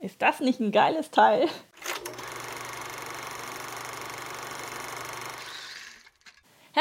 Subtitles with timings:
[0.00, 1.46] Ist das nicht ein geiles Teil?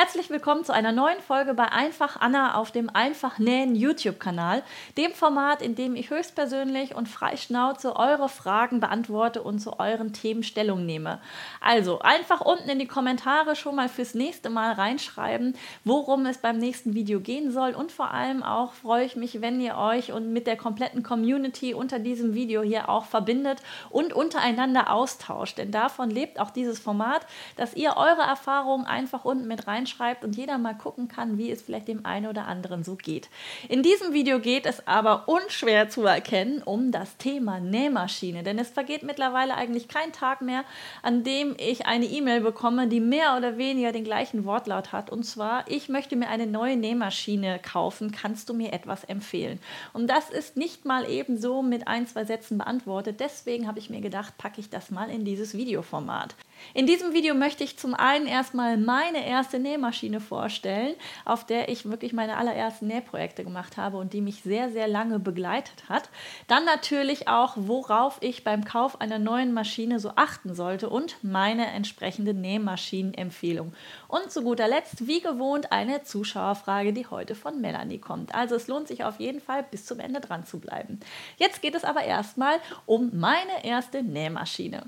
[0.01, 4.63] Herzlich willkommen zu einer neuen Folge bei Einfach Anna auf dem Einfach Nähen YouTube-Kanal,
[4.95, 10.13] dem Format, in dem ich höchstpersönlich und frei Schnauze eure Fragen beantworte und zu euren
[10.13, 11.19] Themen Stellung nehme.
[11.59, 16.59] Also einfach unten in die Kommentare schon mal fürs nächste Mal reinschreiben, worum es beim
[16.59, 20.31] nächsten Video gehen soll und vor allem auch freue ich mich, wenn ihr euch und
[20.31, 26.09] mit der kompletten Community unter diesem Video hier auch verbindet und untereinander austauscht, denn davon
[26.09, 27.27] lebt auch dieses Format,
[27.57, 31.51] dass ihr eure Erfahrungen einfach unten mit reinschreibt reinschreibt und jeder mal gucken kann, wie
[31.51, 33.29] es vielleicht dem einen oder anderen so geht.
[33.67, 38.69] In diesem Video geht es aber unschwer zu erkennen um das Thema Nähmaschine, denn es
[38.69, 40.63] vergeht mittlerweile eigentlich kein Tag mehr,
[41.01, 45.09] an dem ich eine E-Mail bekomme, die mehr oder weniger den gleichen Wortlaut hat.
[45.09, 49.59] Und zwar, ich möchte mir eine neue Nähmaschine kaufen, kannst du mir etwas empfehlen?
[49.93, 53.19] Und das ist nicht mal eben so mit ein, zwei Sätzen beantwortet.
[53.19, 56.35] Deswegen habe ich mir gedacht, packe ich das mal in dieses Videoformat.
[56.73, 61.89] In diesem Video möchte ich zum einen erstmal meine erste Nähmaschine vorstellen, auf der ich
[61.89, 66.09] wirklich meine allerersten Nähprojekte gemacht habe und die mich sehr, sehr lange begleitet hat.
[66.47, 71.67] Dann natürlich auch, worauf ich beim Kauf einer neuen Maschine so achten sollte und meine
[71.67, 73.73] entsprechende Nähmaschinenempfehlung.
[74.07, 78.35] Und zu guter Letzt, wie gewohnt, eine Zuschauerfrage, die heute von Melanie kommt.
[78.35, 80.99] Also es lohnt sich auf jeden Fall, bis zum Ende dran zu bleiben.
[81.37, 84.83] Jetzt geht es aber erstmal um meine erste Nähmaschine.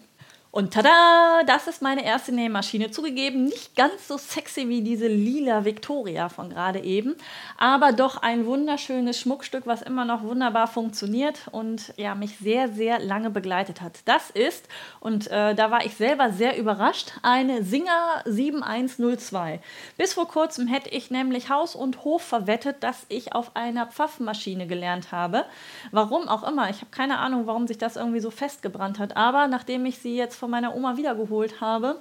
[0.54, 2.92] Und tada, das ist meine erste Nähmaschine.
[2.92, 7.16] Zugegeben, nicht ganz so sexy wie diese lila Victoria von gerade eben,
[7.58, 13.00] aber doch ein wunderschönes Schmuckstück, was immer noch wunderbar funktioniert und ja, mich sehr, sehr
[13.00, 14.00] lange begleitet hat.
[14.04, 14.68] Das ist,
[15.00, 19.62] und äh, da war ich selber sehr überrascht, eine Singer 7102.
[19.96, 24.68] Bis vor kurzem hätte ich nämlich Haus und Hof verwettet, dass ich auf einer Pfaffmaschine
[24.68, 25.46] gelernt habe.
[25.92, 29.48] Warum auch immer, ich habe keine Ahnung, warum sich das irgendwie so festgebrannt hat, aber
[29.48, 31.98] nachdem ich sie jetzt von meiner Oma wiedergeholt habe.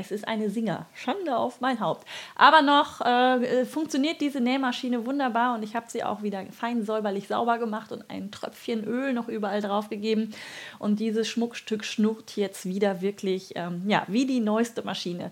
[0.00, 0.86] Es ist eine Singer.
[0.94, 2.06] Schande auf mein Haupt.
[2.34, 7.28] Aber noch äh, funktioniert diese Nähmaschine wunderbar und ich habe sie auch wieder fein säuberlich
[7.28, 10.32] sauber gemacht und ein Tröpfchen Öl noch überall drauf gegeben.
[10.78, 15.30] Und dieses Schmuckstück schnurrt jetzt wieder wirklich ähm, ja, wie die neueste Maschine.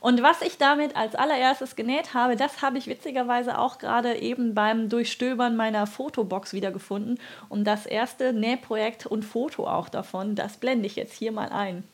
[0.00, 4.54] Und was ich damit als allererstes genäht habe, das habe ich witzigerweise auch gerade eben
[4.54, 7.18] beim Durchstöbern meiner Fotobox wiedergefunden.
[7.48, 11.84] Und das erste Nähprojekt und Foto auch davon, das blende ich jetzt hier mal ein.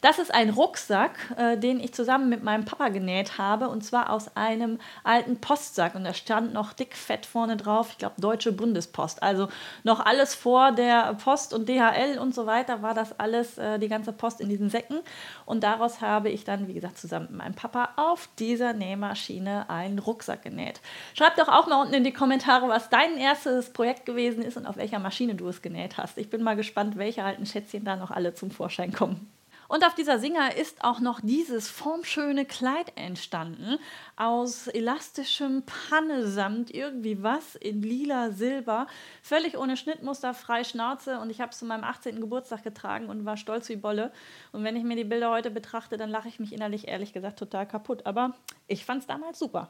[0.00, 4.10] Das ist ein Rucksack, äh, den ich zusammen mit meinem Papa genäht habe und zwar
[4.10, 8.52] aus einem alten Postsack und da stand noch dick fett vorne drauf, ich glaube Deutsche
[8.52, 9.22] Bundespost.
[9.22, 9.48] Also
[9.82, 13.88] noch alles vor der Post und DHL und so weiter war das alles, äh, die
[13.88, 15.00] ganze Post in diesen Säcken
[15.46, 19.98] und daraus habe ich dann, wie gesagt, zusammen mit meinem Papa auf dieser Nähmaschine einen
[19.98, 20.80] Rucksack genäht.
[21.14, 24.66] Schreib doch auch mal unten in die Kommentare, was dein erstes Projekt gewesen ist und
[24.66, 26.18] auf welcher Maschine du es genäht hast.
[26.18, 29.33] Ich bin mal gespannt, welche alten Schätzchen da noch alle zum Vorschein kommen.
[29.68, 33.78] Und auf dieser Singer ist auch noch dieses formschöne Kleid entstanden
[34.16, 38.86] aus elastischem Pannesamt, irgendwie was in lila Silber,
[39.22, 42.20] völlig ohne Schnittmuster, frei Schnauze und ich habe es zu meinem 18.
[42.20, 44.12] Geburtstag getragen und war stolz wie Bolle.
[44.52, 47.38] Und wenn ich mir die Bilder heute betrachte, dann lache ich mich innerlich ehrlich gesagt
[47.38, 48.06] total kaputt.
[48.06, 48.34] Aber
[48.66, 49.68] ich fand es damals super.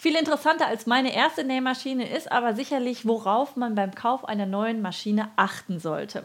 [0.00, 4.80] Viel interessanter als meine erste Nähmaschine ist aber sicherlich, worauf man beim Kauf einer neuen
[4.80, 6.24] Maschine achten sollte.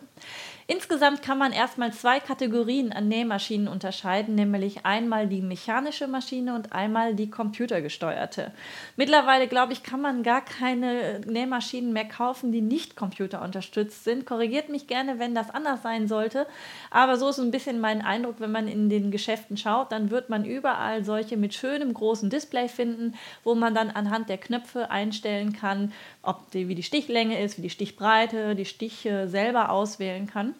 [0.67, 6.73] Insgesamt kann man erstmal zwei Kategorien an Nähmaschinen unterscheiden, nämlich einmal die mechanische Maschine und
[6.73, 8.51] einmal die computergesteuerte.
[8.97, 14.25] Mittlerweile, glaube ich, kann man gar keine Nähmaschinen mehr kaufen, die nicht computerunterstützt sind.
[14.25, 16.47] Korrigiert mich gerne, wenn das anders sein sollte.
[16.89, 20.29] Aber so ist ein bisschen mein Eindruck, wenn man in den Geschäften schaut, dann wird
[20.29, 25.53] man überall solche mit schönem großen Display finden, wo man dann anhand der Knöpfe einstellen
[25.53, 25.93] kann,
[26.25, 30.55] ob die, wie die Stichlänge ist, wie die Stichbreite, die Stiche selber auswählen kann.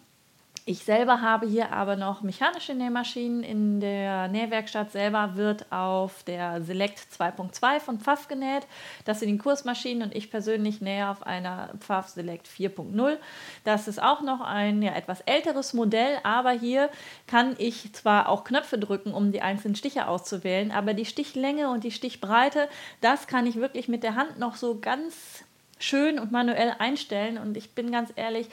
[0.68, 3.44] Ich selber habe hier aber noch mechanische Nähmaschinen.
[3.44, 8.66] In der Nähwerkstatt selber wird auf der Select 2.2 von Pfaff genäht.
[9.06, 13.18] Das sind die Kursmaschinen und ich persönlich nähe auf einer Pfaff Select 4.0.
[13.64, 16.90] Das ist auch noch ein ja, etwas älteres Modell, aber hier
[17.28, 21.84] kann ich zwar auch Knöpfe drücken, um die einzelnen Stiche auszuwählen, aber die Stichlänge und
[21.84, 22.70] die Stichbreite,
[23.02, 25.45] das kann ich wirklich mit der Hand noch so ganz
[25.86, 27.38] schön und manuell einstellen.
[27.38, 28.48] Und ich bin ganz ehrlich,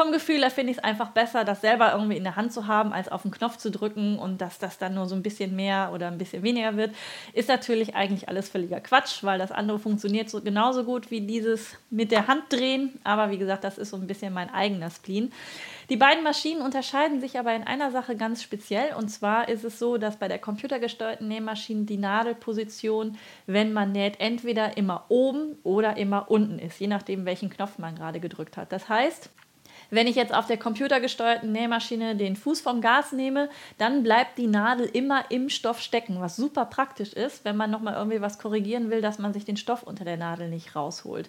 [0.00, 2.66] vom Gefühl her finde ich es einfach besser, das selber irgendwie in der Hand zu
[2.66, 5.54] haben, als auf den Knopf zu drücken und dass das dann nur so ein bisschen
[5.54, 6.94] mehr oder ein bisschen weniger wird.
[7.34, 11.76] Ist natürlich eigentlich alles völliger Quatsch, weil das andere funktioniert so genauso gut wie dieses
[11.90, 12.98] mit der Hand drehen.
[13.04, 15.32] Aber wie gesagt, das ist so ein bisschen mein eigener Spleen.
[15.90, 18.94] Die beiden Maschinen unterscheiden sich aber in einer Sache ganz speziell.
[18.94, 24.18] Und zwar ist es so, dass bei der computergesteuerten Nähmaschine die Nadelposition, wenn man näht,
[24.18, 28.72] entweder immer oben oder immer unten ist, je nachdem, welchen Knopf man gerade gedrückt hat.
[28.72, 29.30] Das heißt,
[29.90, 34.46] Wenn ich jetzt auf der computergesteuerten Nähmaschine den Fuß vom Gas nehme, dann bleibt die
[34.46, 38.90] Nadel immer im Stoff stecken, was super praktisch ist, wenn man nochmal irgendwie was korrigieren
[38.90, 41.28] will, dass man sich den Stoff unter der Nadel nicht rausholt.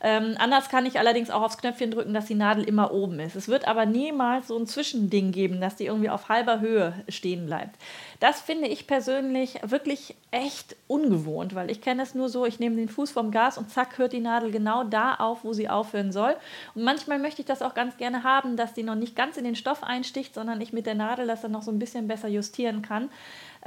[0.00, 3.34] Ähm, anders kann ich allerdings auch aufs Knöpfchen drücken, dass die Nadel immer oben ist.
[3.34, 7.46] Es wird aber niemals so ein Zwischending geben, dass die irgendwie auf halber Höhe stehen
[7.46, 7.76] bleibt.
[8.20, 12.76] Das finde ich persönlich wirklich echt ungewohnt, weil ich kenne es nur so, ich nehme
[12.76, 16.12] den Fuß vom Gas und zack hört die Nadel genau da auf, wo sie aufhören
[16.12, 16.36] soll.
[16.74, 19.44] Und manchmal möchte ich das auch ganz gerne haben, dass die noch nicht ganz in
[19.44, 22.28] den Stoff einsticht, sondern ich mit der Nadel das dann noch so ein bisschen besser
[22.28, 23.08] justieren kann.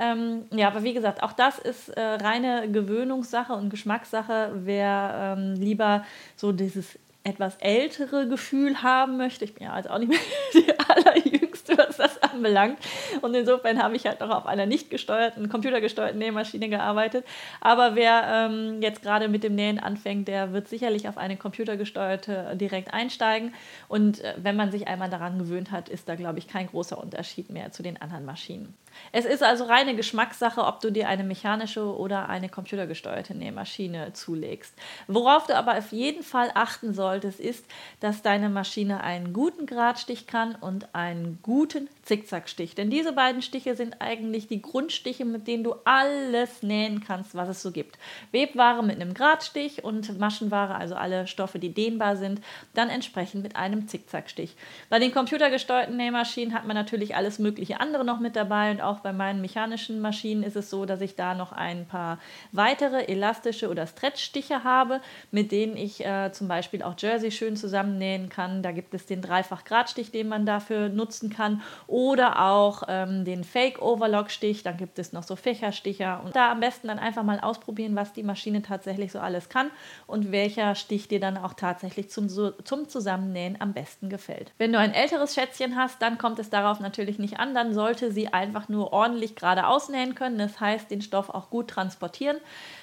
[0.01, 4.51] Ähm, ja, aber wie gesagt, auch das ist äh, reine Gewöhnungssache und Geschmackssache.
[4.55, 6.03] Wer ähm, lieber
[6.35, 9.45] so dieses etwas ältere Gefühl haben möchte.
[9.45, 10.19] Ich bin ja also auch nicht mehr
[10.55, 12.79] die allerjüngste, was das anbelangt.
[13.21, 17.23] Und insofern habe ich halt noch auf einer nicht gesteuerten, computergesteuerten Nähmaschine gearbeitet.
[17.59, 22.55] Aber wer ähm, jetzt gerade mit dem Nähen anfängt, der wird sicherlich auf eine computergesteuerte
[22.55, 23.53] direkt einsteigen.
[23.87, 26.97] Und äh, wenn man sich einmal daran gewöhnt hat, ist da, glaube ich, kein großer
[26.97, 28.73] Unterschied mehr zu den anderen Maschinen.
[29.11, 34.73] Es ist also reine Geschmackssache, ob du dir eine mechanische oder eine computergesteuerte Nähmaschine zulegst.
[35.07, 37.65] Worauf du aber auf jeden Fall achten solltest, ist,
[37.99, 42.75] dass deine Maschine einen guten Gradstich kann und einen guten Zickzackstich.
[42.75, 47.49] Denn diese beiden Stiche sind eigentlich die Grundstiche, mit denen du alles nähen kannst, was
[47.49, 47.97] es so gibt.
[48.31, 52.41] Webware mit einem Gradstich und Maschenware, also alle Stoffe, die dehnbar sind,
[52.73, 54.55] dann entsprechend mit einem Zickzackstich.
[54.89, 59.13] Bei den computergesteuerten Nähmaschinen hat man natürlich alles mögliche andere noch mit dabei auch bei
[59.13, 62.19] meinen mechanischen Maschinen ist es so, dass ich da noch ein paar
[62.51, 65.01] weitere elastische oder Stretchstiche habe,
[65.31, 68.63] mit denen ich äh, zum Beispiel auch Jersey schön zusammennähen kann.
[68.63, 74.63] Da gibt es den Dreifach-Gradstich, den man dafür nutzen kann oder auch ähm, den Fake-Overlock-Stich.
[74.63, 78.13] Dann gibt es noch so Fächersticher und da am besten dann einfach mal ausprobieren, was
[78.13, 79.71] die Maschine tatsächlich so alles kann
[80.07, 84.51] und welcher Stich dir dann auch tatsächlich zum, zum Zusammennähen am besten gefällt.
[84.57, 88.11] Wenn du ein älteres Schätzchen hast, dann kommt es darauf natürlich nicht an, dann sollte
[88.11, 90.37] sie einfach nur ordentlich gerade ausnähen können.
[90.37, 92.37] Das heißt, den Stoff auch gut transportieren.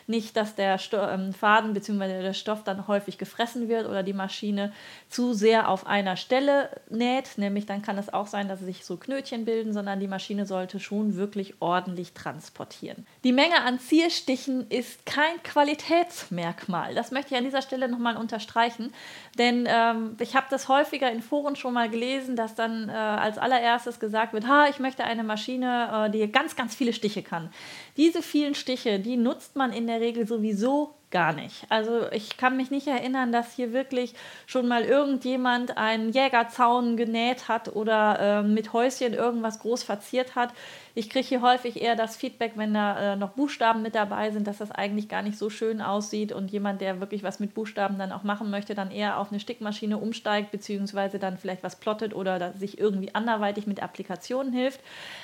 [0.09, 2.23] Nicht, dass der Sto ähm, Faden bzw.
[2.23, 4.73] der Stoff dann häufig gefressen wird oder die Maschine
[5.11, 7.37] zu sehr auf einer Stelle näht.
[7.37, 10.81] Nämlich dann kann es auch sein, dass sich so Knötchen bilden, sondern die Maschine sollte
[10.81, 13.07] schon wirklich ordentlich transportieren.
[13.23, 16.95] Die Menge an Zierstichen ist kein Qualitätsmerkmal.
[16.95, 18.95] Das möchte ich an dieser Stelle nochmal unterstreichen,
[19.37, 23.37] denn ähm, ich habe das häufiger in Foren schon mal gelesen, dass dann äh, als
[23.37, 27.51] allererstes gesagt wird, ha, ich möchte eine Maschine, äh, die ganz, ganz viele Stiche kann.
[27.99, 31.65] Diese vielen Stiche, die nutzt man in der Regel sowieso gar nicht.
[31.71, 34.15] Also ich kann mich nicht erinnern, dass hier wirklich
[34.47, 40.53] schon mal irgendjemand einen Jägerzaun genäht hat oder äh, mit Häuschen irgendwas groß verziert hat.
[40.95, 44.49] Ich kriege hier häufig eher das Feedback, wenn da äh, noch Buchstaben mit dabei sind,
[44.49, 47.99] dass das eigentlich gar nicht so schön aussieht und jemand, der wirklich was mit Buchstaben
[47.99, 52.15] dann auch machen möchte, dann eher auf eine Stickmaschine umsteigt, beziehungsweise dann vielleicht was plottet
[52.15, 54.81] oder sich irgendwie anderweitig mit Applikationen hilft.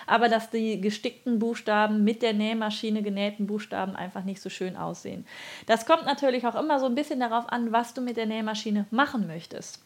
[0.06, 5.26] Aber dass die gestickten Buchstaben mit der Nähmaschine genähten Buchstaben einfach nicht so schön aussehen.
[5.66, 8.86] Das kommt natürlich auch immer so ein bisschen darauf an, was du mit der Nähmaschine
[8.90, 9.80] machen möchtest.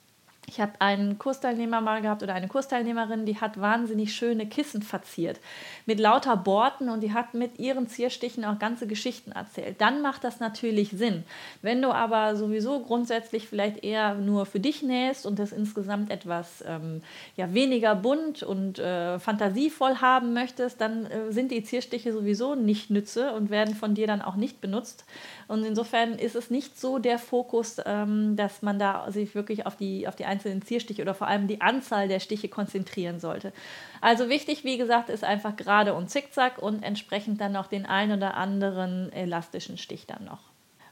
[0.49, 5.41] Ich habe einen Kursteilnehmer mal gehabt oder eine Kursteilnehmerin, die hat wahnsinnig schöne Kissen verziert
[5.85, 9.81] mit lauter Borten und die hat mit ihren Zierstichen auch ganze Geschichten erzählt.
[9.81, 11.25] Dann macht das natürlich Sinn.
[11.61, 16.65] Wenn du aber sowieso grundsätzlich vielleicht eher nur für dich nähst und das insgesamt etwas
[16.67, 17.03] ähm,
[17.37, 22.89] ja, weniger bunt und äh, fantasievoll haben möchtest, dann äh, sind die Zierstiche sowieso nicht
[22.89, 25.05] nütze und werden von dir dann auch nicht benutzt.
[25.47, 29.77] Und insofern ist es nicht so der Fokus, ähm, dass man da sich wirklich auf
[29.77, 33.53] die, auf die einzelnen Zierstiche oder vor allem die Anzahl der Stiche konzentrieren sollte.
[34.01, 38.13] Also wichtig, wie gesagt, ist einfach gerade und zickzack und entsprechend dann noch den ein
[38.13, 40.48] oder anderen elastischen Stich dann noch.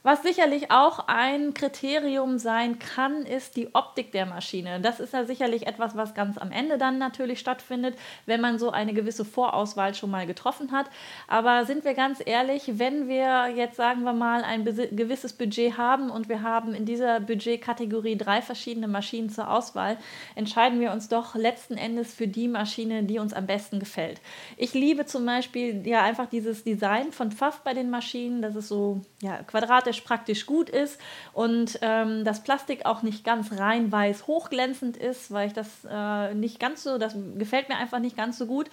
[0.07, 4.79] Was sicherlich auch ein Kriterium sein kann, ist die Optik der Maschine.
[4.79, 7.93] Das ist ja sicherlich etwas, was ganz am Ende dann natürlich stattfindet,
[8.25, 10.85] wenn man so eine gewisse Vorauswahl schon mal getroffen hat.
[11.27, 16.09] Aber sind wir ganz ehrlich, wenn wir jetzt sagen wir mal ein gewisses Budget haben
[16.09, 19.97] und wir haben in dieser Budgetkategorie drei verschiedene Maschinen zur Auswahl,
[20.35, 24.21] entscheiden wir uns doch letzten Endes für die Maschine, die uns am besten gefällt.
[24.55, 28.41] Ich liebe zum Beispiel ja einfach dieses Design von Pfaff bei den Maschinen.
[28.41, 30.99] Das ist so ja, quadratisch optisch praktisch gut ist
[31.33, 36.33] und ähm, das Plastik auch nicht ganz rein weiß hochglänzend ist, weil ich das äh,
[36.33, 38.69] nicht ganz so, das gefällt mir einfach nicht ganz so gut.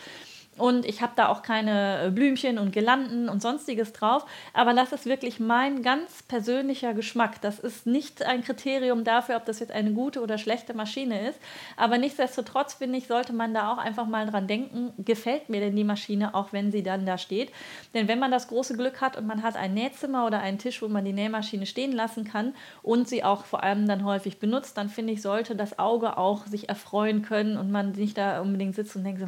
[0.57, 4.25] Und ich habe da auch keine äh, Blümchen und Girlanden und sonstiges drauf.
[4.53, 7.41] Aber das ist wirklich mein ganz persönlicher Geschmack.
[7.41, 11.41] Das ist nicht ein Kriterium dafür, ob das jetzt eine gute oder schlechte Maschine ist.
[11.77, 15.75] Aber nichtsdestotrotz finde ich, sollte man da auch einfach mal dran denken, gefällt mir denn
[15.75, 17.51] die Maschine, auch wenn sie dann da steht.
[17.93, 20.83] Denn wenn man das große Glück hat und man hat ein Nähzimmer oder einen Tisch,
[20.83, 24.77] wo man die Nähmaschine stehen lassen kann und sie auch vor allem dann häufig benutzt,
[24.77, 28.77] dann finde ich, sollte das Auge auch sich erfreuen können und man nicht da unbedingt
[28.77, 29.27] sitzt und denkt so,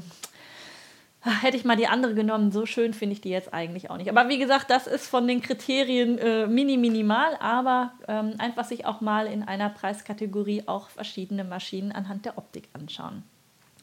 [1.23, 4.11] hätte ich mal die andere genommen, so schön finde ich die jetzt eigentlich auch nicht.
[4.11, 8.87] Aber wie gesagt, das ist von den Kriterien äh, mini minimal, aber ähm, einfach sich
[8.87, 13.23] auch mal in einer Preiskategorie auch verschiedene Maschinen anhand der Optik anschauen.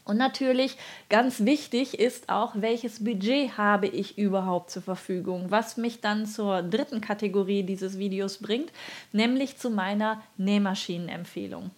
[0.05, 0.77] Und natürlich
[1.09, 6.61] ganz wichtig ist auch, welches Budget habe ich überhaupt zur Verfügung, was mich dann zur
[6.61, 8.71] dritten Kategorie dieses Videos bringt,
[9.13, 11.71] nämlich zu meiner Nähmaschinenempfehlung.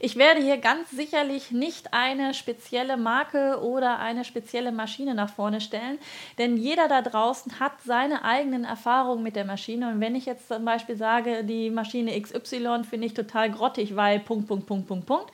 [0.00, 5.60] Ich werde hier ganz sicherlich nicht eine spezielle Marke oder eine spezielle Maschine nach vorne
[5.60, 5.98] stellen,
[6.38, 9.88] denn jeder da draußen hat seine eigenen Erfahrungen mit der Maschine.
[9.88, 14.20] Und wenn ich jetzt zum Beispiel sage, die Maschine XY finde ich total grottig, weil
[14.20, 15.30] Punkt, Punkt, Punkt, Punkt, Punkt,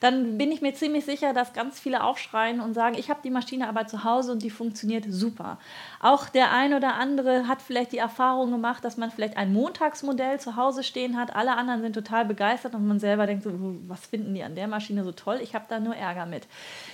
[0.00, 3.30] dann bin ich mir ziemlich sicher, dass ganz viele aufschreien und sagen, ich habe die
[3.30, 5.58] Maschine aber zu Hause und die funktioniert super.
[6.00, 10.40] Auch der ein oder andere hat vielleicht die Erfahrung gemacht, dass man vielleicht ein Montagsmodell
[10.40, 13.52] zu Hause stehen hat, alle anderen sind total begeistert und man selber denkt so,
[13.86, 15.40] was finden die an der Maschine so toll?
[15.42, 16.46] Ich habe da nur Ärger mit.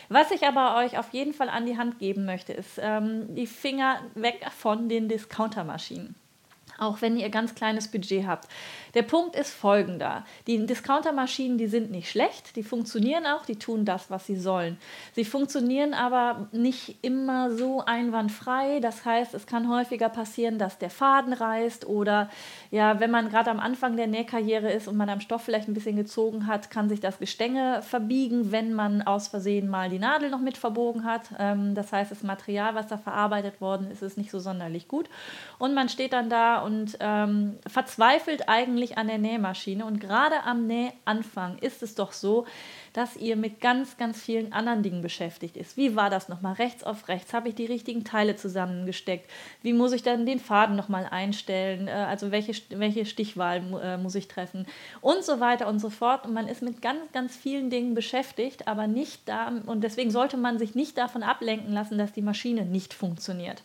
[0.08, 3.46] Was ich aber euch auf jeden Fall an die Hand geben möchte, ist ähm, die
[3.46, 6.14] Finger weg von den Discountermaschinen
[6.80, 8.48] auch wenn ihr ganz kleines Budget habt.
[8.94, 10.24] Der Punkt ist folgender.
[10.46, 14.78] Die Discountermaschinen, die sind nicht schlecht, die funktionieren auch, die tun das, was sie sollen.
[15.14, 18.80] Sie funktionieren aber nicht immer so einwandfrei.
[18.80, 22.30] Das heißt, es kann häufiger passieren, dass der Faden reißt oder
[22.70, 25.74] ja, wenn man gerade am Anfang der Nähkarriere ist und man am Stoff vielleicht ein
[25.74, 30.30] bisschen gezogen hat, kann sich das Gestänge verbiegen, wenn man aus Versehen mal die Nadel
[30.30, 31.30] noch mit verbogen hat.
[31.38, 35.08] Ähm, das heißt, das Material, was da verarbeitet worden ist, ist nicht so sonderlich gut.
[35.58, 39.84] Und man steht dann da und ähm, verzweifelt eigentlich an der Nähmaschine.
[39.84, 42.46] Und gerade am Nähanfang ist es doch so,
[42.92, 45.76] dass ihr mit ganz, ganz vielen anderen Dingen beschäftigt ist.
[45.76, 46.54] Wie war das nochmal?
[46.54, 49.30] Rechts auf rechts, habe ich die richtigen Teile zusammengesteckt?
[49.62, 51.88] Wie muss ich dann den Faden nochmal einstellen?
[51.88, 54.66] Äh, also welche, welche Stichwahl äh, muss ich treffen?
[55.00, 56.26] Und so weiter und so fort.
[56.26, 59.52] Und man ist mit ganz, ganz vielen Dingen beschäftigt, aber nicht da.
[59.66, 63.62] Und deswegen sollte man sich nicht davon ablenken lassen, dass die Maschine nicht funktioniert.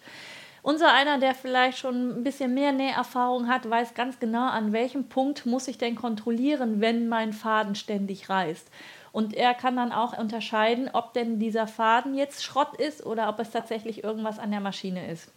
[0.65, 5.09] Unser einer, der vielleicht schon ein bisschen mehr Näherfahrung hat, weiß ganz genau, an welchem
[5.09, 8.67] Punkt muss ich denn kontrollieren, wenn mein Faden ständig reißt.
[9.11, 13.37] Und er kann dann auch unterscheiden, ob denn dieser Faden jetzt Schrott ist oder ob
[13.37, 15.29] es tatsächlich irgendwas an der Maschine ist.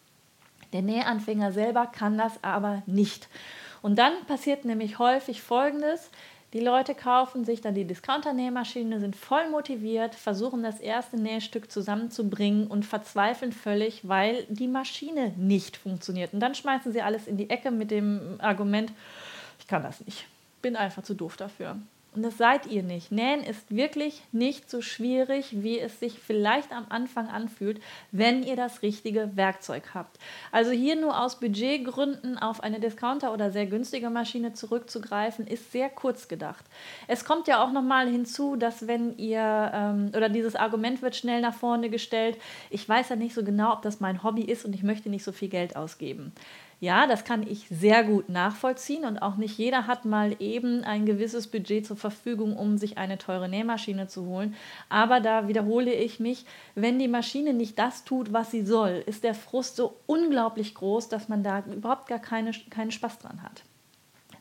[0.72, 3.28] Der Nähanfänger selber kann das aber nicht.
[3.82, 6.10] Und dann passiert nämlich häufig Folgendes.
[6.54, 12.66] Die Leute kaufen sich dann die Discounter-Nähmaschine, sind voll motiviert, versuchen das erste Nähstück zusammenzubringen
[12.68, 16.32] und verzweifeln völlig, weil die Maschine nicht funktioniert.
[16.32, 18.92] Und dann schmeißen sie alles in die Ecke mit dem Argument,
[19.58, 20.26] ich kann das nicht,
[20.62, 21.76] bin einfach zu doof dafür.
[22.18, 23.12] Und das seid ihr nicht.
[23.12, 28.56] Nähen ist wirklich nicht so schwierig, wie es sich vielleicht am Anfang anfühlt, wenn ihr
[28.56, 30.18] das richtige Werkzeug habt.
[30.50, 35.88] Also hier nur aus Budgetgründen auf eine Discounter oder sehr günstige Maschine zurückzugreifen, ist sehr
[35.90, 36.64] kurz gedacht.
[37.06, 41.40] Es kommt ja auch nochmal hinzu, dass wenn ihr, ähm, oder dieses Argument wird schnell
[41.40, 42.36] nach vorne gestellt,
[42.68, 45.22] ich weiß ja nicht so genau, ob das mein Hobby ist und ich möchte nicht
[45.22, 46.32] so viel Geld ausgeben.
[46.80, 51.06] Ja, das kann ich sehr gut nachvollziehen und auch nicht jeder hat mal eben ein
[51.06, 54.54] gewisses Budget zur Verfügung, um sich eine teure Nähmaschine zu holen.
[54.88, 56.44] Aber da wiederhole ich mich,
[56.76, 61.08] wenn die Maschine nicht das tut, was sie soll, ist der Frust so unglaublich groß,
[61.08, 63.64] dass man da überhaupt gar keine, keinen Spaß dran hat.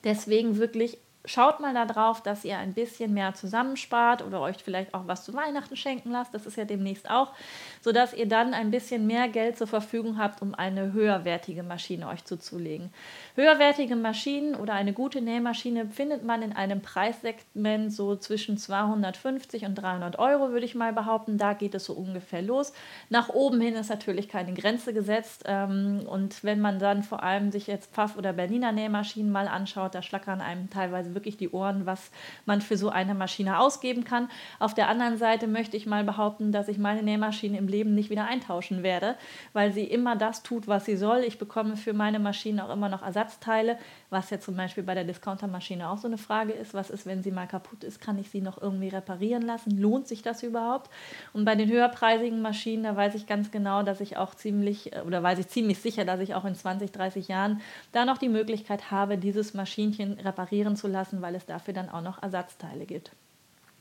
[0.04, 5.06] Deswegen wirklich schaut mal darauf, dass ihr ein bisschen mehr zusammenspart oder euch vielleicht auch
[5.06, 6.34] was zu Weihnachten schenken lasst.
[6.34, 7.34] Das ist ja demnächst auch,
[7.82, 12.24] sodass ihr dann ein bisschen mehr Geld zur Verfügung habt, um eine höherwertige Maschine euch
[12.24, 12.92] zuzulegen.
[13.36, 19.76] Höherwertige Maschinen oder eine gute Nähmaschine findet man in einem Preissegment so zwischen 250 und
[19.76, 21.38] 300 Euro, würde ich mal behaupten.
[21.38, 22.74] Da geht es so ungefähr los.
[23.10, 25.44] Nach oben hin ist natürlich keine Grenze gesetzt.
[25.46, 29.94] Ähm, und wenn man dann vor allem sich jetzt Pfaff- oder Berliner Nähmaschinen mal anschaut,
[29.94, 32.12] da schlackern einem teilweise wirklich die Ohren, was
[32.46, 34.30] man für so eine Maschine ausgeben kann.
[34.60, 38.12] Auf der anderen Seite möchte ich mal behaupten, dass ich meine Nähmaschine im Leben nicht
[38.12, 39.16] wieder eintauschen werde,
[39.54, 41.20] weil sie immer das tut, was sie soll.
[41.20, 43.80] Ich bekomme für meine Maschine auch immer noch Ersatzteile,
[44.12, 46.76] was ja zum Beispiel bei der Discountermaschine auch so eine Frage ist.
[46.76, 48.00] Was ist, wenn sie mal kaputt ist?
[48.00, 49.72] Kann ich sie noch irgendwie reparieren lassen?
[49.78, 50.92] Lohnt sich das überhaupt?
[51.34, 55.02] Und bei den höherpreisigen Maschinen, da weiß ich ganz genau, dass ich auch ziemlich, äh,
[55.02, 58.30] oder weiß ich ziemlich sicher, dass ich auch in 20, 30 Jahren da noch die
[58.30, 62.86] Möglichkeit habe, dieses Maschinchen reparieren zu lassen lassen, weil es dafür dann auch noch Ersatzteile
[62.86, 63.12] gibt.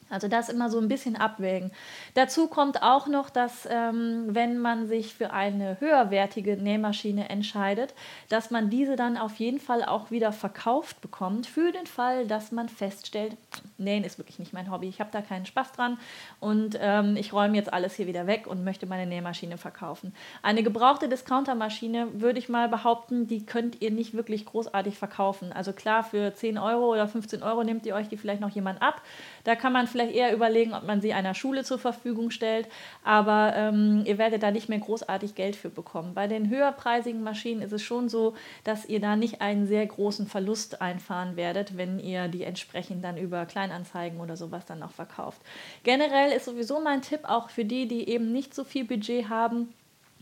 [0.08, 1.72] Also das immer so ein bisschen abwägen.
[2.14, 7.94] Dazu kommt auch noch, dass ähm, wenn man sich für eine höherwertige Nähmaschine entscheidet,
[8.28, 12.52] dass man diese dann auf jeden Fall auch wieder verkauft bekommt, für den Fall, dass
[12.52, 13.36] man feststellt,
[13.78, 15.98] Nähen ist wirklich nicht mein Hobby, ich habe da keinen Spaß dran
[16.40, 20.14] und ähm, ich räume jetzt alles hier wieder weg und möchte meine Nähmaschine verkaufen.
[20.42, 25.52] Eine gebrauchte Discountermaschine würde ich mal behaupten, die könnt ihr nicht wirklich großartig verkaufen.
[25.52, 28.80] Also klar, für 10 Euro oder 15 Euro nehmt ihr euch die vielleicht noch jemand
[28.82, 29.02] ab.
[29.46, 32.68] Da kann man vielleicht eher überlegen, ob man sie einer Schule zur Verfügung stellt,
[33.04, 36.14] aber ähm, ihr werdet da nicht mehr großartig Geld für bekommen.
[36.14, 38.34] Bei den höherpreisigen Maschinen ist es schon so,
[38.64, 43.16] dass ihr da nicht einen sehr großen Verlust einfahren werdet, wenn ihr die entsprechend dann
[43.16, 45.40] über Kleinanzeigen oder sowas dann noch verkauft.
[45.84, 49.72] Generell ist sowieso mein Tipp auch für die, die eben nicht so viel Budget haben,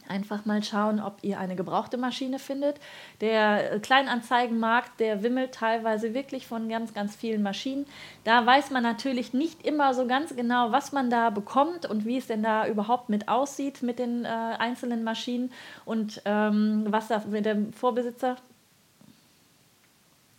[0.06, 2.76] Einfach mal schauen, ob ihr eine gebrauchte Maschine findet.
[3.23, 7.87] Der Kleinanzeigenmarkt, der wimmelt teilweise wirklich von ganz, ganz vielen Maschinen.
[8.25, 12.18] Da weiß man natürlich nicht immer so ganz genau, was man da bekommt und wie
[12.18, 15.50] es denn da überhaupt mit aussieht mit den äh, einzelnen Maschinen
[15.87, 18.37] und ähm, was da mit dem Vorbesitzer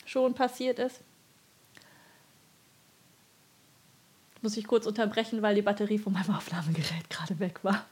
[0.06, 1.02] schon passiert ist.
[4.44, 7.84] Muss ich kurz unterbrechen, weil die Batterie von meinem Aufnahmegerät gerade weg war.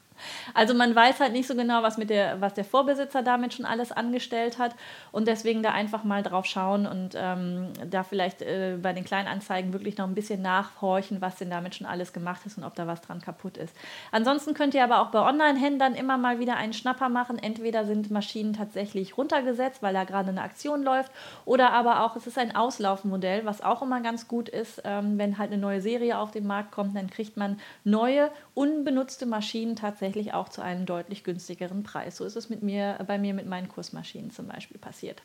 [0.54, 3.66] Also man weiß halt nicht so genau, was, mit der, was der Vorbesitzer damit schon
[3.66, 4.76] alles angestellt hat
[5.12, 9.74] und deswegen da einfach mal drauf schauen und ähm, da vielleicht äh, bei den Kleinanzeigen
[9.74, 12.88] wirklich noch ein bisschen nachhorchen, was denn damit schon alles gemacht ist und ob da
[12.88, 13.76] was dran kaputt ist.
[14.12, 17.40] Ansonsten könnt ihr aber auch bei Online-Händlern immer mal wieder einen Schnapper machen.
[17.40, 21.12] Entweder sind Maschinen tatsächlich runtergesetzt, weil da gerade eine Aktion läuft
[21.46, 25.38] oder aber auch es ist ein Auslaufmodell, was auch immer ganz gut ist, ähm, wenn
[25.38, 30.13] halt eine neue Serie auf den Markt kommt, dann kriegt man neue, unbenutzte Maschinen tatsächlich
[30.14, 32.18] tatsächlich auch zu einem deutlich günstigeren Preis.
[32.18, 35.22] So ist es mit mir, bei mir mit meinen Kursmaschinen zum Beispiel passiert.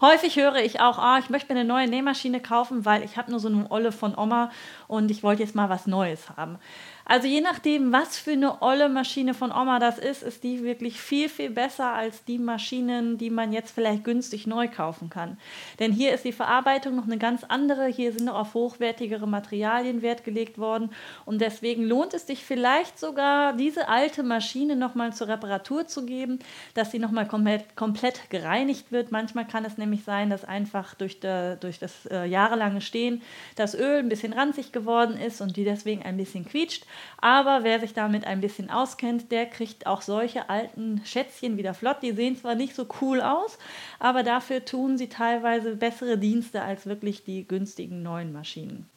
[0.00, 3.30] Häufig höre ich auch, ah, ich möchte mir eine neue Nähmaschine kaufen, weil ich habe
[3.30, 4.50] nur so eine Olle von Oma
[4.86, 6.58] und ich wollte jetzt mal was Neues haben.
[7.04, 11.00] Also je nachdem, was für eine olle Maschine von Oma das ist, ist die wirklich
[11.00, 15.36] viel, viel besser als die Maschinen, die man jetzt vielleicht günstig neu kaufen kann.
[15.78, 17.86] Denn hier ist die Verarbeitung noch eine ganz andere.
[17.86, 20.90] Hier sind noch auf hochwertigere Materialien Wert gelegt worden.
[21.24, 26.38] Und deswegen lohnt es sich vielleicht sogar, diese alte Maschine nochmal zur Reparatur zu geben,
[26.74, 29.10] dass sie nochmal komplett, komplett gereinigt wird.
[29.10, 33.22] Manchmal kann es nämlich sein, dass einfach durch, der, durch das äh, jahrelange Stehen
[33.56, 36.86] das Öl ein bisschen ranzig geworden ist und die deswegen ein bisschen quietscht.
[37.18, 42.02] Aber wer sich damit ein bisschen auskennt, der kriegt auch solche alten Schätzchen wieder flott.
[42.02, 43.58] Die sehen zwar nicht so cool aus,
[43.98, 48.88] aber dafür tun sie teilweise bessere Dienste als wirklich die günstigen neuen Maschinen.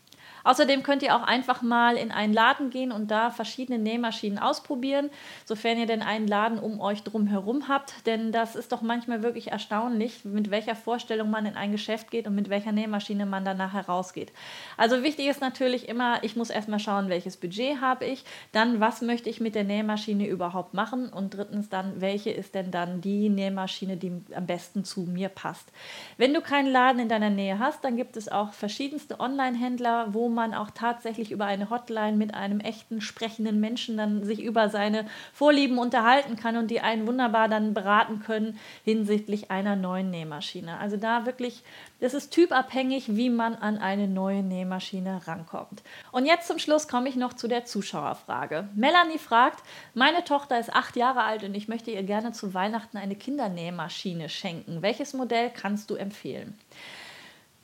[0.45, 5.09] Außerdem könnt ihr auch einfach mal in einen Laden gehen und da verschiedene Nähmaschinen ausprobieren,
[5.43, 8.05] sofern ihr denn einen Laden um euch drum herum habt.
[8.05, 12.27] Denn das ist doch manchmal wirklich erstaunlich, mit welcher Vorstellung man in ein Geschäft geht
[12.27, 14.31] und mit welcher Nähmaschine man danach herausgeht.
[14.77, 19.01] Also wichtig ist natürlich immer, ich muss erstmal schauen, welches Budget habe ich, dann was
[19.01, 23.29] möchte ich mit der Nähmaschine überhaupt machen und drittens dann, welche ist denn dann die
[23.29, 25.71] Nähmaschine, die am besten zu mir passt.
[26.17, 30.34] Wenn du keinen Laden in deiner Nähe hast, dann gibt es auch verschiedenste Online-Händler, wo
[30.35, 35.05] man auch tatsächlich über eine Hotline mit einem echten sprechenden Menschen dann sich über seine
[35.33, 40.77] Vorlieben unterhalten kann und die einen wunderbar dann beraten können hinsichtlich einer neuen Nähmaschine.
[40.77, 41.63] Also da wirklich,
[41.99, 45.81] das ist typabhängig, wie man an eine neue Nähmaschine rankommt.
[46.11, 48.69] Und jetzt zum Schluss komme ich noch zu der Zuschauerfrage.
[48.75, 52.97] Melanie fragt, meine Tochter ist acht Jahre alt und ich möchte ihr gerne zu Weihnachten
[52.97, 54.81] eine Kindernähmaschine schenken.
[54.81, 56.57] Welches Modell kannst du empfehlen?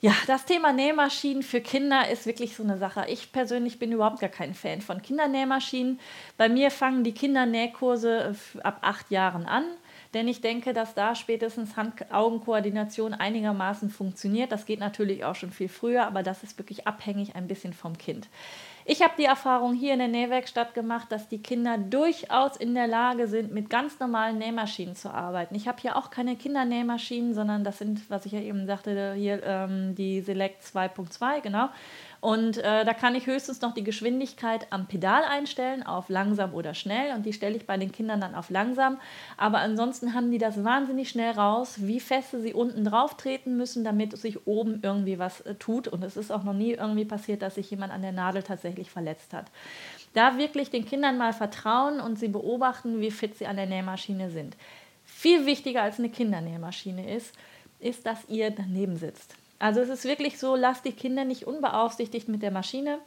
[0.04, 3.04] Ja, das Thema Nähmaschinen für Kinder ist wirklich so eine Sache.
[3.08, 6.00] Ich persönlich bin überhaupt gar kein Fan von Kindernähmaschinen.
[6.36, 8.34] Bei mir fangen die Kindernähkurse
[8.64, 9.62] ab acht Jahren an,
[10.12, 14.50] denn ich denke, dass da spätestens Hand-Augen-Koordination einigermaßen funktioniert.
[14.50, 17.96] Das geht natürlich auch schon viel früher, aber das ist wirklich abhängig ein bisschen vom
[17.96, 18.28] Kind.
[18.84, 22.88] Ich habe die Erfahrung hier in der Nähwerkstatt gemacht, dass die Kinder durchaus in der
[22.88, 25.54] Lage sind, mit ganz normalen Nähmaschinen zu arbeiten.
[25.54, 29.42] Ich habe hier auch keine Kindernähmaschinen, sondern das sind, was ich ja eben sagte, hier
[29.44, 31.68] ähm, die Select 2.2, genau.
[32.22, 36.72] Und äh, da kann ich höchstens noch die Geschwindigkeit am Pedal einstellen auf langsam oder
[36.72, 39.00] schnell und die stelle ich bei den Kindern dann auf langsam.
[39.36, 43.82] Aber ansonsten haben die das wahnsinnig schnell raus, wie feste sie unten drauf treten müssen,
[43.82, 45.88] damit sich oben irgendwie was äh, tut.
[45.88, 48.88] Und es ist auch noch nie irgendwie passiert, dass sich jemand an der Nadel tatsächlich
[48.88, 49.46] verletzt hat.
[50.14, 54.30] Da wirklich den Kindern mal vertrauen und sie beobachten, wie fit sie an der Nähmaschine
[54.30, 54.56] sind.
[55.04, 57.34] Viel wichtiger als eine Kindernähmaschine ist,
[57.80, 59.34] ist, dass ihr daneben sitzt.
[59.62, 62.98] Also es ist wirklich so, lasst die Kinder nicht unbeaufsichtigt mit der Maschine.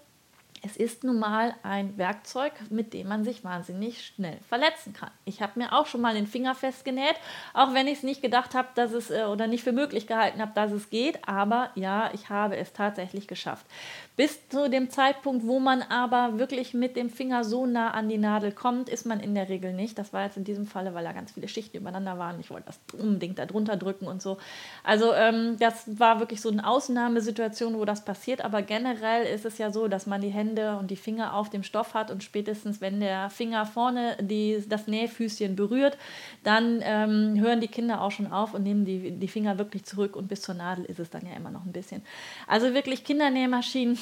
[0.65, 5.11] Es ist nun mal ein Werkzeug, mit dem man sich wahnsinnig schnell verletzen kann.
[5.23, 7.15] Ich habe mir auch schon mal den Finger festgenäht,
[7.53, 10.41] auch wenn ich es nicht gedacht habe, dass es äh, oder nicht für möglich gehalten
[10.41, 11.27] habe, dass es geht.
[11.27, 13.67] Aber ja, ich habe es tatsächlich geschafft.
[14.15, 18.17] Bis zu dem Zeitpunkt, wo man aber wirklich mit dem Finger so nah an die
[18.17, 19.99] Nadel kommt, ist man in der Regel nicht.
[19.99, 22.39] Das war jetzt in diesem Falle, weil da ganz viele Schichten übereinander waren.
[22.39, 24.37] Ich wollte das unbedingt da drunter drücken und so.
[24.83, 28.43] Also ähm, das war wirklich so eine Ausnahmesituation, wo das passiert.
[28.43, 31.63] Aber generell ist es ja so, dass man die Hände und die Finger auf dem
[31.63, 35.97] Stoff hat und spätestens, wenn der Finger vorne die, das Nähfüßchen berührt,
[36.43, 40.15] dann ähm, hören die Kinder auch schon auf und nehmen die, die Finger wirklich zurück
[40.15, 42.01] und bis zur Nadel ist es dann ja immer noch ein bisschen.
[42.47, 43.97] Also wirklich Kindernähmaschinen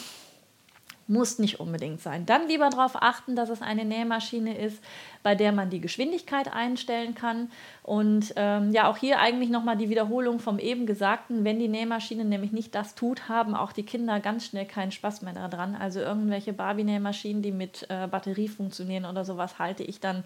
[1.08, 2.26] muss nicht unbedingt sein.
[2.26, 4.84] Dann lieber darauf achten, dass es eine Nähmaschine ist,
[5.22, 7.52] bei der man die Geschwindigkeit einstellen kann.
[7.82, 11.44] Und ähm, ja, auch hier eigentlich nochmal die Wiederholung vom eben Gesagten.
[11.44, 15.22] Wenn die Nähmaschine nämlich nicht das tut, haben auch die Kinder ganz schnell keinen Spaß
[15.22, 15.76] mehr daran.
[15.76, 20.24] Also irgendwelche Barbie-Nähmaschinen, die mit äh, Batterie funktionieren oder sowas, halte ich dann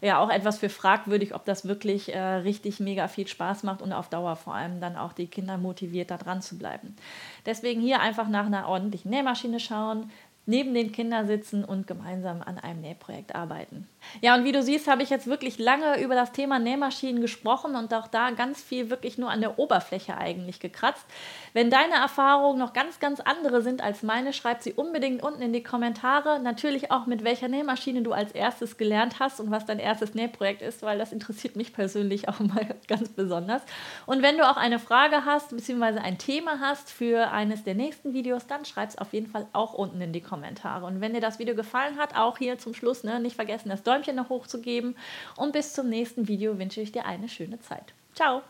[0.00, 3.92] ja auch etwas für fragwürdig, ob das wirklich äh, richtig mega viel Spaß macht und
[3.92, 6.96] auf Dauer vor allem dann auch die Kinder motiviert, da dran zu bleiben.
[7.44, 10.10] Deswegen hier einfach nach einer ordentlichen Nähmaschine schauen,
[10.46, 13.88] neben den Kindern sitzen und gemeinsam an einem Nähprojekt arbeiten.
[14.20, 17.74] Ja, und wie du siehst, habe ich jetzt wirklich lange über das Thema Nähmaschinen gesprochen
[17.74, 21.04] und auch da ganz viel wirklich nur an der Oberfläche eigentlich gekratzt.
[21.52, 25.52] Wenn deine Erfahrungen noch ganz, ganz andere sind als meine, schreib sie unbedingt unten in
[25.52, 26.38] die Kommentare.
[26.38, 30.62] Natürlich auch mit welcher Nähmaschine du als erstes gelernt hast und was dein erstes Nähprojekt
[30.62, 33.62] ist, weil das interessiert mich persönlich auch mal ganz besonders.
[34.06, 35.98] Und wenn du auch eine Frage hast bzw.
[35.98, 39.74] ein Thema hast für eines der nächsten Videos, dann schreib es auf jeden Fall auch
[39.74, 40.35] unten in die Kommentare.
[40.36, 40.84] Kommentare.
[40.84, 43.82] Und wenn dir das Video gefallen hat, auch hier zum Schluss, ne, nicht vergessen, das
[43.82, 44.94] Däumchen noch hochzugeben.
[45.36, 47.94] Und bis zum nächsten Video wünsche ich dir eine schöne Zeit.
[48.14, 48.42] Ciao!